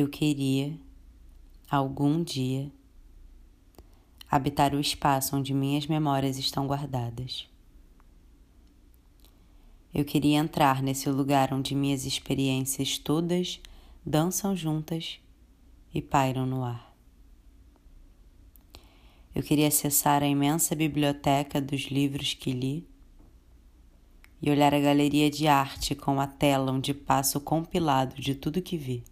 Eu 0.00 0.06
queria, 0.08 0.78
algum 1.68 2.22
dia, 2.22 2.70
habitar 4.30 4.72
o 4.72 4.78
espaço 4.78 5.34
onde 5.34 5.52
minhas 5.52 5.88
memórias 5.88 6.38
estão 6.38 6.68
guardadas. 6.68 7.48
Eu 9.92 10.04
queria 10.04 10.38
entrar 10.38 10.84
nesse 10.84 11.10
lugar 11.10 11.52
onde 11.52 11.74
minhas 11.74 12.04
experiências 12.04 12.96
todas 12.96 13.60
dançam 14.06 14.54
juntas 14.54 15.18
e 15.92 16.00
pairam 16.00 16.46
no 16.46 16.62
ar. 16.62 16.94
Eu 19.34 19.42
queria 19.42 19.66
acessar 19.66 20.22
a 20.22 20.28
imensa 20.28 20.76
biblioteca 20.76 21.60
dos 21.60 21.86
livros 21.86 22.34
que 22.34 22.52
li 22.52 22.86
e 24.40 24.48
olhar 24.48 24.72
a 24.72 24.78
galeria 24.78 25.28
de 25.28 25.48
arte 25.48 25.96
com 25.96 26.20
a 26.20 26.26
tela 26.28 26.70
onde 26.70 26.94
passo 26.94 27.40
compilado 27.40 28.14
de 28.22 28.36
tudo 28.36 28.62
que 28.62 28.76
vi. 28.76 29.02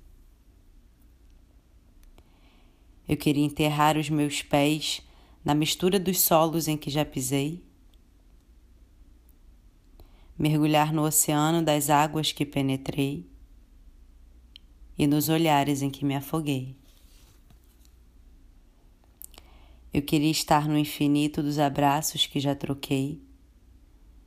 Eu 3.09 3.17
queria 3.17 3.45
enterrar 3.45 3.97
os 3.97 4.11
meus 4.11 4.43
pés 4.43 5.01
na 5.45 5.55
mistura 5.55 6.01
dos 6.01 6.21
solos 6.21 6.67
em 6.67 6.77
que 6.77 6.91
já 6.91 7.05
pisei, 7.05 7.63
mergulhar 10.37 10.93
no 10.93 11.03
oceano 11.03 11.63
das 11.63 11.89
águas 11.89 12.33
que 12.33 12.45
penetrei 12.45 13.25
e 14.99 15.07
nos 15.07 15.29
olhares 15.29 15.83
em 15.83 15.91
que 15.91 16.05
me 16.05 16.17
afoguei. 16.17 16.75
Eu 19.95 20.03
queria 20.03 20.31
estar 20.31 20.69
no 20.69 20.77
infinito 20.77 21.45
dos 21.45 21.61
abraços 21.61 22.27
que 22.27 22.41
já 22.41 22.57
troquei 22.57 23.23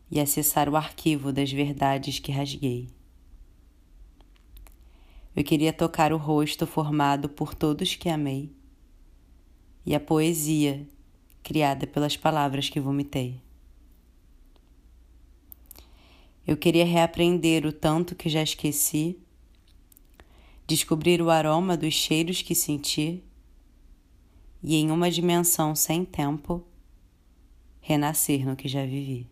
e 0.09 0.21
acessar 0.21 0.69
o 0.69 0.77
arquivo 0.77 1.33
das 1.33 1.51
verdades 1.51 2.17
que 2.17 2.31
rasguei. 2.31 2.87
Eu 5.35 5.43
queria 5.43 5.73
tocar 5.73 6.13
o 6.13 6.17
rosto 6.17 6.65
formado 6.65 7.27
por 7.27 7.53
todos 7.53 7.93
que 7.95 8.07
amei 8.07 8.57
e 9.89 9.95
a 9.95 9.99
poesia 9.99 10.87
criada 11.41 11.87
pelas 11.87 12.15
palavras 12.15 12.69
que 12.69 12.79
vomitei. 12.79 13.41
Eu 16.45 16.55
queria 16.55 16.85
reaprender 16.85 17.65
o 17.65 17.73
tanto 17.73 18.13
que 18.13 18.29
já 18.29 18.43
esqueci, 18.43 19.17
descobrir 20.67 21.23
o 21.23 21.31
aroma 21.31 21.75
dos 21.75 21.95
cheiros 21.95 22.43
que 22.43 22.53
senti 22.53 23.23
e, 24.61 24.75
em 24.75 24.91
uma 24.91 25.09
dimensão 25.09 25.73
sem 25.73 26.05
tempo, 26.05 26.63
renascer 27.81 28.45
no 28.45 28.55
que 28.55 28.67
já 28.67 28.85
vivi. 28.85 29.25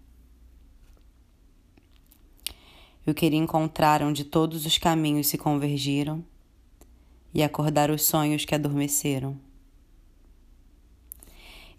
Eu 3.06 3.14
queria 3.14 3.38
encontrar 3.38 4.02
onde 4.02 4.24
todos 4.24 4.66
os 4.66 4.80
caminhos 4.80 5.28
se 5.28 5.38
convergiram 5.38 6.26
e 7.32 7.44
acordar 7.44 7.92
os 7.92 8.02
sonhos 8.08 8.44
que 8.44 8.56
adormeceram. 8.56 9.47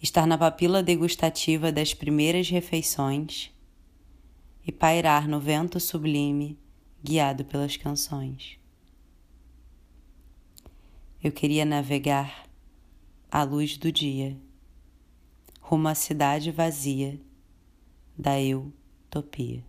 Estar 0.01 0.27
na 0.27 0.39
papila 0.39 0.83
degustativa 0.83 1.73
das 1.73 1.93
primeiras 1.93 2.49
refeições 2.49 3.53
e 4.65 4.71
pairar 4.71 5.27
no 5.27 5.41
vento 5.41 5.81
sublime 5.81 6.57
guiado 7.03 7.45
pelas 7.45 7.77
canções. 7.77 8.59
Eu 11.23 11.33
queria 11.33 11.65
navegar 11.65 12.47
à 13.29 13.43
luz 13.43 13.77
do 13.77 13.91
dia, 13.91 14.37
rumo 15.61 15.89
à 15.89 15.95
cidade 15.95 16.53
vazia 16.53 17.21
da 18.17 18.41
eu-topia. 18.41 19.65